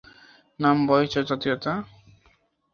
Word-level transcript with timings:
নাম, 0.59 0.77
বয়স, 0.87 1.13
জাতীয়তা। 1.29 1.73